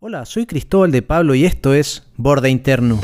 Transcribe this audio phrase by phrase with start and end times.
[0.00, 3.00] Hola, soy Cristóbal de Pablo y esto es Borde Interno.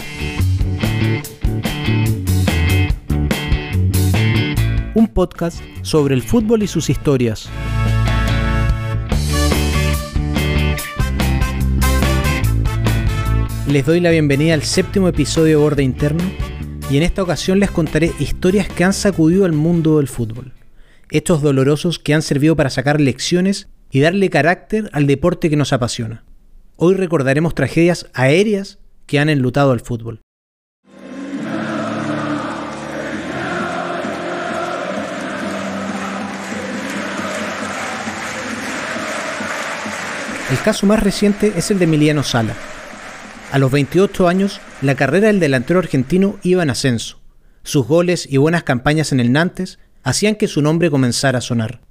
[4.94, 7.50] Un podcast sobre el fútbol y sus historias.
[13.66, 16.22] Les doy la bienvenida al séptimo episodio de Borde Interno
[16.88, 20.52] y en esta ocasión les contaré historias que han sacudido al mundo del fútbol.
[21.10, 25.72] Hechos dolorosos que han servido para sacar lecciones y darle carácter al deporte que nos
[25.72, 26.22] apasiona.
[26.76, 30.20] Hoy recordaremos tragedias aéreas que han enlutado al fútbol.
[40.50, 42.54] El caso más reciente es el de Emiliano Sala.
[43.52, 47.20] A los 28 años, la carrera del delantero argentino iba en ascenso.
[47.62, 51.82] Sus goles y buenas campañas en el Nantes hacían que su nombre comenzara a sonar.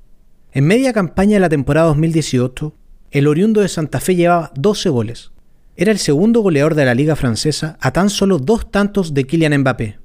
[0.52, 2.76] En media campaña de la temporada 2018,
[3.14, 5.32] el oriundo de Santa Fe llevaba 12 goles.
[5.76, 9.60] Era el segundo goleador de la liga francesa a tan solo dos tantos de Kylian
[9.60, 10.00] Mbappé.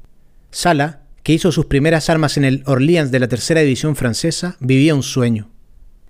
[0.50, 4.94] Sala, que hizo sus primeras armas en el Orleans de la tercera división francesa, vivía
[4.94, 5.48] un sueño.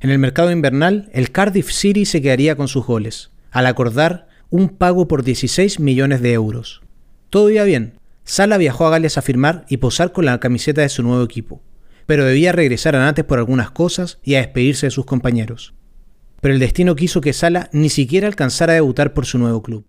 [0.00, 4.68] En el mercado invernal, el Cardiff City se quedaría con sus goles, al acordar un
[4.68, 6.82] pago por 16 millones de euros.
[7.30, 8.00] Todo iba bien.
[8.24, 11.62] Sala viajó a Gales a firmar y posar con la camiseta de su nuevo equipo,
[12.06, 15.77] pero debía regresar a Nantes por algunas cosas y a despedirse de sus compañeros
[16.40, 19.86] pero el destino quiso que Sala ni siquiera alcanzara a debutar por su nuevo club.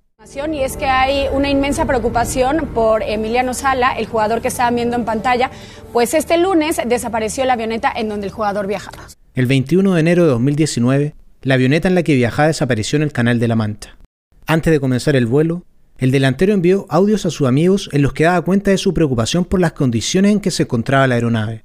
[0.52, 4.98] Y es que hay una inmensa preocupación por Emiliano Sala, el jugador que estaban viendo
[4.98, 5.50] en pantalla,
[5.94, 9.08] pues este lunes desapareció la avioneta en donde el jugador viajaba.
[9.34, 13.14] El 21 de enero de 2019, la avioneta en la que viajaba desapareció en el
[13.14, 13.98] Canal de la Mancha.
[14.46, 15.64] Antes de comenzar el vuelo,
[15.98, 19.46] el delantero envió audios a sus amigos en los que daba cuenta de su preocupación
[19.46, 21.64] por las condiciones en que se encontraba la aeronave.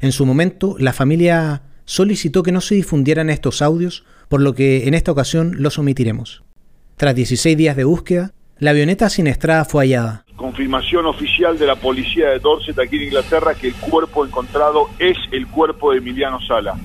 [0.00, 4.88] En su momento, la familia solicitó que no se difundieran estos audios por lo que
[4.88, 6.42] en esta ocasión los omitiremos.
[6.96, 10.24] Tras 16 días de búsqueda, la avioneta siniestrada fue hallada.
[10.36, 15.16] Confirmación oficial de la policía de Dorset aquí en Inglaterra que el cuerpo encontrado es
[15.32, 16.78] el cuerpo de Emiliano Sala.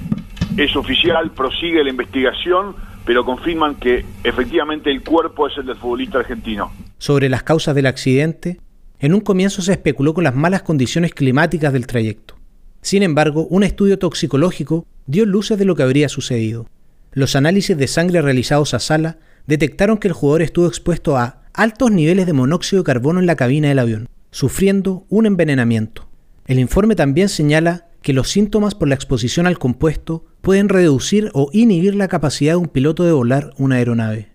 [0.57, 6.19] Es oficial, prosigue la investigación, pero confirman que efectivamente el cuerpo es el del futbolista
[6.19, 6.71] argentino.
[6.97, 8.59] Sobre las causas del accidente,
[8.99, 12.38] en un comienzo se especuló con las malas condiciones climáticas del trayecto.
[12.81, 16.67] Sin embargo, un estudio toxicológico dio luces de lo que habría sucedido.
[17.11, 19.17] Los análisis de sangre realizados a Sala
[19.47, 23.35] detectaron que el jugador estuvo expuesto a altos niveles de monóxido de carbono en la
[23.35, 26.07] cabina del avión, sufriendo un envenenamiento.
[26.45, 31.49] El informe también señala que los síntomas por la exposición al compuesto pueden reducir o
[31.51, 34.29] inhibir la capacidad de un piloto de volar una aeronave.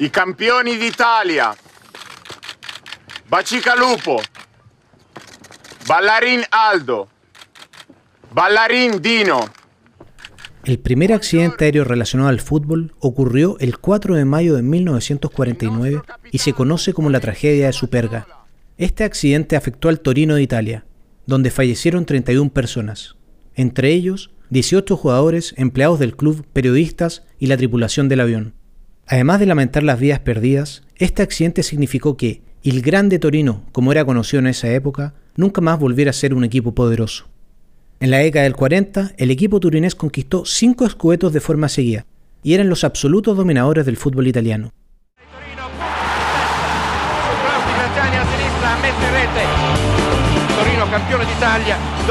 [0.00, 1.54] I campioni d'Italia.
[3.30, 4.20] Bacicalupo.
[5.86, 7.08] Ballarín Aldo.
[8.32, 9.40] Ballarín Dino.
[10.64, 16.00] El primer accidente aéreo relacionado al fútbol ocurrió el 4 de mayo de 1949
[16.32, 18.26] y se conoce como la tragedia de Superga.
[18.78, 20.86] Este accidente afectó al Torino de Italia,
[21.26, 23.16] donde fallecieron 31 personas,
[23.54, 28.54] entre ellos 18 jugadores, empleados del club, periodistas y la tripulación del avión.
[29.06, 34.06] Además de lamentar las vidas perdidas, este accidente significó que el Grande Torino, como era
[34.06, 37.26] conocido en esa época, nunca más volviera a ser un equipo poderoso.
[38.00, 42.06] En la década del 40, el equipo turinés conquistó cinco escuetos de forma seguida
[42.42, 44.72] y eran los absolutos dominadores del fútbol italiano.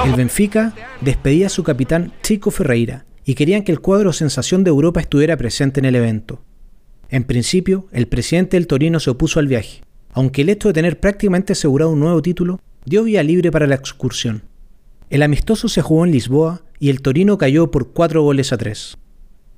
[0.05, 4.69] El Benfica despedía a su capitán Chico Ferreira y querían que el cuadro sensación de
[4.69, 6.41] Europa estuviera presente en el evento.
[7.09, 9.81] En principio, el presidente del Torino se opuso al viaje,
[10.13, 13.75] aunque el hecho de tener prácticamente asegurado un nuevo título dio vía libre para la
[13.75, 14.43] excursión.
[15.09, 18.97] El amistoso se jugó en Lisboa y el Torino cayó por cuatro goles a tres.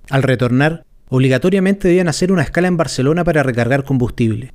[0.10, 4.54] Al retornar, obligatoriamente debían hacer una escala en Barcelona para recargar combustible.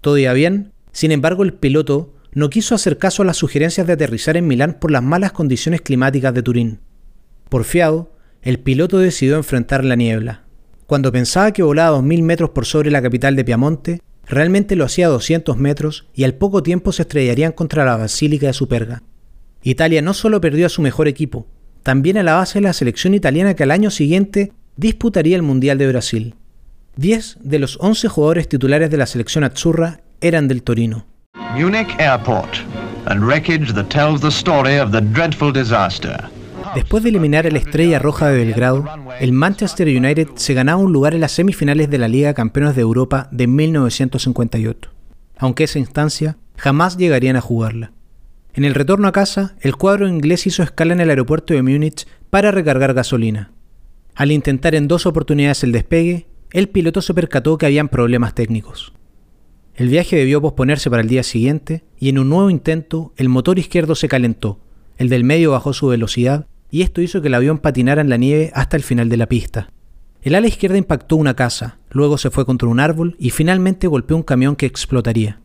[0.00, 3.92] Todo iba bien, sin embargo el piloto no quiso hacer caso a las sugerencias de
[3.94, 6.80] aterrizar en Milán por las malas condiciones climáticas de Turín.
[7.48, 8.12] Porfiado,
[8.42, 10.44] el piloto decidió enfrentar la niebla.
[10.86, 14.84] Cuando pensaba que volaba a 2.000 metros por sobre la capital de Piamonte, realmente lo
[14.84, 19.02] hacía a 200 metros y al poco tiempo se estrellarían contra la basílica de Superga.
[19.62, 21.46] Italia no solo perdió a su mejor equipo,
[21.82, 25.78] también a la base de la selección italiana que al año siguiente disputaría el Mundial
[25.78, 26.34] de Brasil.
[26.96, 31.06] Diez de los once jugadores titulares de la selección azzurra eran del Torino.
[31.54, 32.58] Munich Airport,
[33.06, 36.28] and wreckage that tells the story of the dreadful disaster.
[36.74, 38.84] Después de eliminar a la estrella roja de Belgrado,
[39.20, 42.82] el Manchester United se ganaba un lugar en las semifinales de la Liga Campeones de
[42.82, 44.90] Europa de 1958,
[45.38, 47.92] aunque esa instancia jamás llegarían a jugarla.
[48.54, 52.06] En el retorno a casa, el cuadro inglés hizo escala en el aeropuerto de Múnich
[52.30, 53.52] para recargar gasolina.
[54.14, 58.92] Al intentar en dos oportunidades el despegue, el piloto se percató que habían problemas técnicos.
[59.74, 63.60] El viaje debió posponerse para el día siguiente y en un nuevo intento el motor
[63.60, 64.58] izquierdo se calentó,
[64.96, 68.16] el del medio bajó su velocidad y esto hizo que el avión patinara en la
[68.16, 69.70] nieve hasta el final de la pista.
[70.22, 74.16] El ala izquierda impactó una casa, luego se fue contra un árbol y finalmente golpeó
[74.16, 75.40] un camión que explotaría.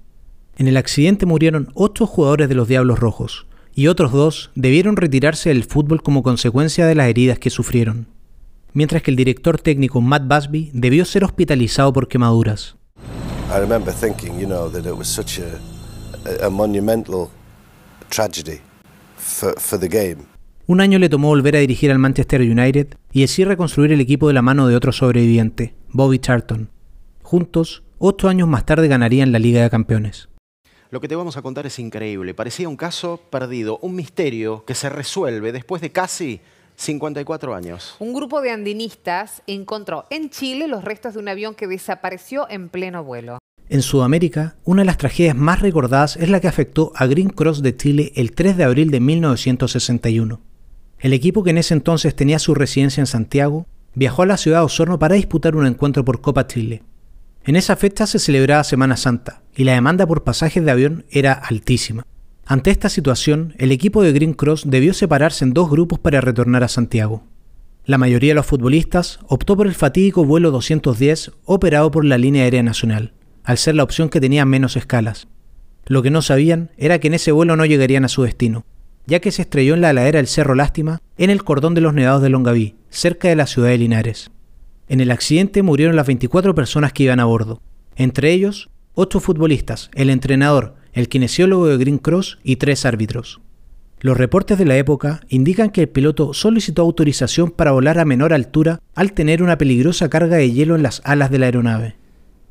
[0.57, 5.49] En el accidente murieron ocho jugadores de los Diablos Rojos y otros dos debieron retirarse
[5.49, 8.07] del fútbol como consecuencia de las heridas que sufrieron,
[8.73, 12.75] mientras que el director técnico Matt Busby debió ser hospitalizado por quemaduras.
[13.49, 17.29] I remember thinking, you know, that it was such a, monumental
[18.09, 18.61] tragedy
[19.17, 20.32] for, for the game.
[20.65, 24.29] Un año le tomó volver a dirigir al Manchester United y así reconstruir el equipo
[24.29, 26.69] de la mano de otro sobreviviente, Bobby Charlton.
[27.21, 30.29] Juntos, ocho años más tarde ganarían la Liga de Campeones.
[30.89, 32.33] Lo que te vamos a contar es increíble.
[32.33, 36.39] Parecía un caso perdido, un misterio que se resuelve después de casi
[36.77, 37.97] 54 años.
[37.99, 42.69] Un grupo de andinistas encontró en Chile los restos de un avión que desapareció en
[42.69, 43.37] pleno vuelo.
[43.67, 47.61] En Sudamérica, una de las tragedias más recordadas es la que afectó a Green Cross
[47.61, 50.52] de Chile el 3 de abril de 1961.
[51.03, 54.59] El equipo que en ese entonces tenía su residencia en Santiago viajó a la ciudad
[54.59, 56.81] de Osorno para disputar un encuentro por Copa Chile.
[57.43, 61.33] En esa fecha se celebraba Semana Santa y la demanda por pasajes de avión era
[61.33, 62.07] altísima.
[62.45, 66.63] Ante esta situación, el equipo de Green Cross debió separarse en dos grupos para retornar
[66.63, 67.25] a Santiago.
[67.83, 72.43] La mayoría de los futbolistas optó por el fatídico vuelo 210 operado por la línea
[72.43, 73.11] aérea nacional,
[73.43, 75.27] al ser la opción que tenía menos escalas.
[75.85, 78.63] Lo que no sabían era que en ese vuelo no llegarían a su destino,
[79.05, 81.93] ya que se estrelló en la ladera del Cerro Lástima, en el cordón de los
[81.93, 84.31] nevados de Longaví, cerca de la ciudad de Linares.
[84.87, 87.61] En el accidente murieron las 24 personas que iban a bordo,
[87.95, 93.41] entre ellos 8 futbolistas, el entrenador, el kinesiólogo de Green Cross y tres árbitros.
[93.99, 98.33] Los reportes de la época indican que el piloto solicitó autorización para volar a menor
[98.33, 101.95] altura al tener una peligrosa carga de hielo en las alas de la aeronave.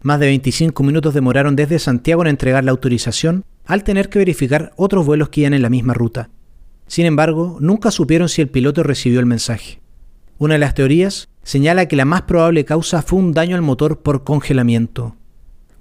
[0.03, 4.73] Más de 25 minutos demoraron desde Santiago en entregar la autorización al tener que verificar
[4.77, 6.31] otros vuelos que iban en la misma ruta.
[6.93, 9.81] Sin embargo, nunca supieron si el piloto recibió el mensaje.
[10.37, 14.01] Una de las teorías señala que la más probable causa fue un daño al motor
[14.01, 15.17] por congelamiento.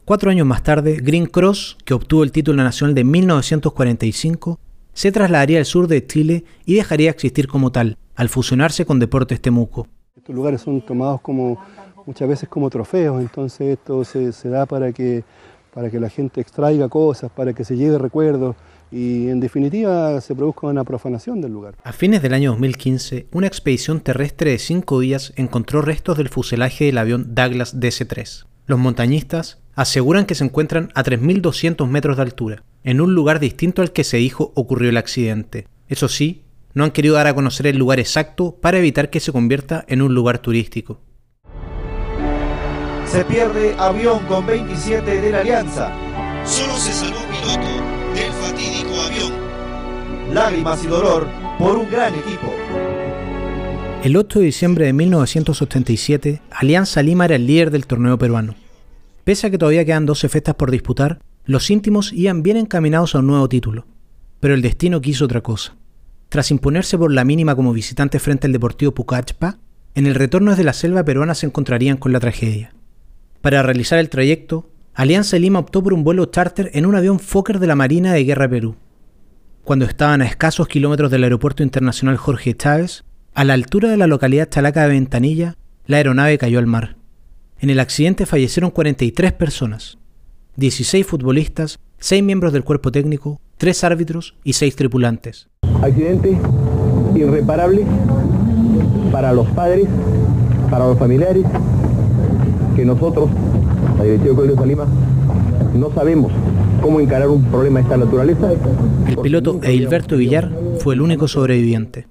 [0.05, 4.57] Cuatro años más tarde, Green Cross, que obtuvo el título nacional de 1945,
[4.93, 8.97] se trasladaría al sur de Chile y dejaría de existir como tal, al fusionarse con
[8.97, 9.89] Deportes Temuco.
[10.15, 11.61] Estos lugares son tomados como
[12.05, 15.25] muchas veces como trofeos, entonces esto se, se da para que,
[15.73, 18.55] para que la gente extraiga cosas, para que se lleve recuerdos
[18.91, 21.75] y en definitiva se produzca una profanación del lugar.
[21.83, 26.85] A fines del año 2015, una expedición terrestre de cinco días encontró restos del fuselaje
[26.85, 28.45] del avión Douglas DC-3.
[28.67, 33.81] Los montañistas aseguran que se encuentran a 3.200 metros de altura, en un lugar distinto
[33.81, 35.67] al que se dijo ocurrió el accidente.
[35.87, 36.43] Eso sí,
[36.73, 40.01] no han querido dar a conocer el lugar exacto para evitar que se convierta en
[40.01, 40.99] un lugar turístico.
[43.05, 45.91] Se pierde avión con 27 de la Alianza.
[46.45, 48.00] Solo se salvó piloto.
[50.33, 51.27] Lágrimas y dolor
[51.59, 52.53] por un gran equipo.
[54.01, 58.55] El 8 de diciembre de 1987, Alianza Lima era el líder del torneo peruano.
[59.25, 63.19] Pese a que todavía quedan 12 festas por disputar, los íntimos iban bien encaminados a
[63.19, 63.85] un nuevo título.
[64.39, 65.75] Pero el destino quiso otra cosa.
[66.29, 69.57] Tras imponerse por la mínima como visitante frente al Deportivo Pucachpa,
[69.95, 72.73] en el retorno desde la selva peruana se encontrarían con la tragedia.
[73.41, 77.59] Para realizar el trayecto, Alianza Lima optó por un vuelo charter en un avión Fokker
[77.59, 78.77] de la Marina de Guerra Perú.
[79.63, 83.03] Cuando estaban a escasos kilómetros del Aeropuerto Internacional Jorge Chávez,
[83.35, 86.95] a la altura de la localidad chalaca de Ventanilla, la aeronave cayó al mar.
[87.59, 89.99] En el accidente fallecieron 43 personas,
[90.55, 95.47] 16 futbolistas, 6 miembros del cuerpo técnico, 3 árbitros y 6 tripulantes.
[95.83, 96.39] Accidente
[97.15, 97.85] irreparable
[99.11, 99.87] para los padres,
[100.71, 101.45] para los familiares,
[102.75, 103.29] que nosotros
[103.99, 104.87] la directiva de Colegio Lima,
[105.75, 106.31] no sabemos
[106.81, 108.51] cómo encarar un problema de esta naturaleza.
[109.07, 112.07] El piloto Eilberto Villar fue el único sobreviviente.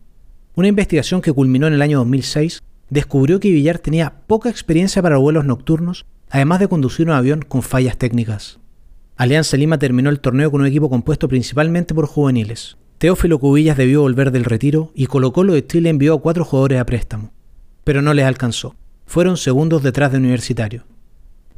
[0.55, 5.17] Una investigación que culminó en el año 2006 descubrió que Villar tenía poca experiencia para
[5.19, 8.59] vuelos nocturnos, además de conducir un avión con fallas técnicas.
[9.17, 12.77] Alianza Lima terminó el torneo con un equipo compuesto principalmente por juveniles.
[12.99, 16.81] Teófilo Cubillas debió volver del retiro y Colo Colo de Chile envió a cuatro jugadores
[16.81, 17.33] a préstamo.
[17.85, 18.75] Pero no les alcanzó.
[19.07, 20.85] Fueron segundos detrás de Universitario.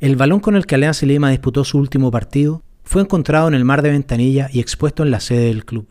[0.00, 3.64] El balón con el que Alianza Lima disputó su último partido fue encontrado en el
[3.64, 5.88] mar de Ventanilla y expuesto en la sede del club.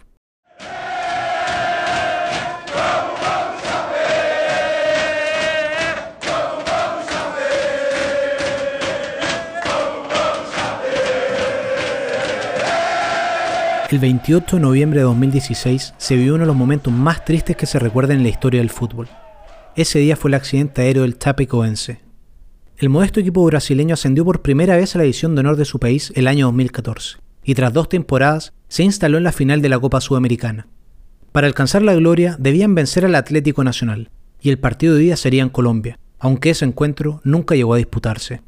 [13.89, 17.65] El 28 de noviembre de 2016 se vivió uno de los momentos más tristes que
[17.65, 19.08] se recuerdan en la historia del fútbol.
[19.75, 22.11] Ese día fue el accidente aéreo del Chapecoense,
[22.82, 25.78] el modesto equipo brasileño ascendió por primera vez a la edición de honor de su
[25.78, 29.78] país el año 2014, y tras dos temporadas se instaló en la final de la
[29.78, 30.66] Copa Sudamericana.
[31.32, 34.10] Para alcanzar la gloria debían vencer al Atlético Nacional,
[34.42, 38.42] y el partido de día sería en Colombia, aunque ese encuentro nunca llegó a disputarse.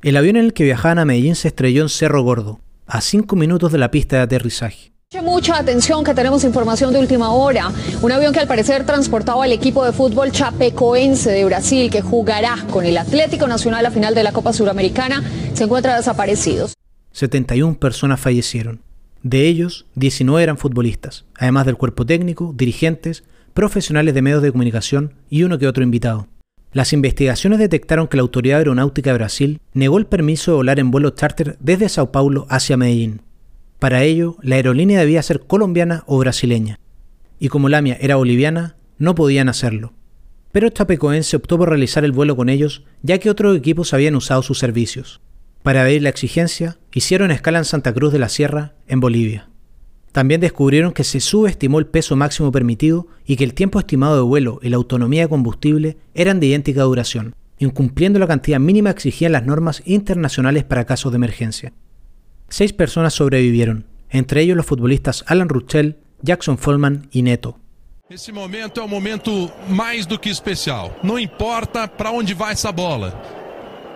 [0.00, 3.34] El avión en el que viajaban a Medellín se estrelló en Cerro Gordo, a cinco
[3.34, 4.91] minutos de la pista de aterrizaje.
[5.20, 7.70] Mucha atención que tenemos información de última hora.
[8.00, 12.56] Un avión que al parecer transportaba al equipo de fútbol chapecoense de Brasil que jugará
[12.70, 16.68] con el Atlético Nacional a final de la Copa Suramericana se encuentra desaparecido.
[17.12, 18.80] 71 personas fallecieron.
[19.22, 23.22] De ellos, 19 eran futbolistas, además del cuerpo técnico, dirigentes,
[23.54, 26.26] profesionales de medios de comunicación y uno que otro invitado.
[26.72, 30.90] Las investigaciones detectaron que la Autoridad Aeronáutica de Brasil negó el permiso de volar en
[30.90, 33.20] vuelo charter desde Sao Paulo hacia Medellín.
[33.82, 36.78] Para ello, la aerolínea debía ser colombiana o brasileña.
[37.40, 39.92] Y como Lamia era boliviana, no podían hacerlo.
[40.52, 44.40] Pero Chapecoense optó por realizar el vuelo con ellos, ya que otros equipos habían usado
[44.44, 45.20] sus servicios.
[45.64, 49.48] Para ver la exigencia, hicieron escala en Santa Cruz de la Sierra, en Bolivia.
[50.12, 54.22] También descubrieron que se subestimó el peso máximo permitido y que el tiempo estimado de
[54.22, 59.26] vuelo y la autonomía de combustible eran de idéntica duración, incumpliendo la cantidad mínima exigida
[59.26, 61.72] en las normas internacionales para casos de emergencia.
[62.52, 67.58] Seis personas sobrevivieron, entre ellos los futbolistas Alan Ruchel, Jackson Follman y Neto.
[68.10, 70.94] Esse momento é um momento mais do que especial.
[71.02, 73.18] Não importa para onde vai essa bola.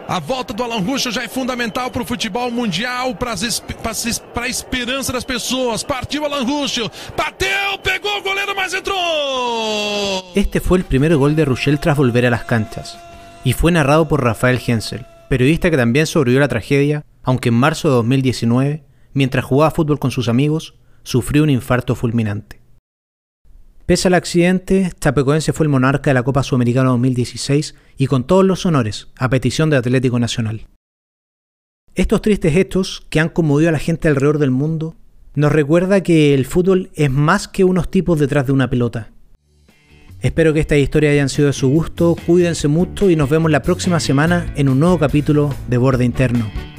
[0.09, 5.13] A volta do Alan Ruschel já é fundamental para o futebol mundial, para a esperança
[5.13, 5.83] das pessoas.
[5.83, 10.33] Partiu Alan Ruschel, bateu, pegou o goleiro, mas entrou.
[10.35, 12.97] Este fue el primer gol de Ruschel tras volver a las canchas
[13.45, 17.57] y fue narrado por Rafael Hensel, periodista que también sobrevivió a la tragedia, aunque en
[17.57, 22.61] marzo de 2019, mientras jugaba fútbol con sus amigos, sufrió un infarto fulminante.
[23.85, 28.45] Pese al accidente, Chapecoense fue el monarca de la Copa Sudamericana 2016 y con todos
[28.45, 30.69] los honores, a petición de Atlético Nacional.
[31.97, 34.95] Estos tristes hechos, que han conmovido a la gente alrededor del mundo,
[35.35, 39.11] nos recuerda que el fútbol es más que unos tipos detrás de una pelota.
[40.21, 43.63] Espero que esta historia hayan sido de su gusto, cuídense mucho y nos vemos la
[43.63, 46.76] próxima semana en un nuevo capítulo de Borde Interno.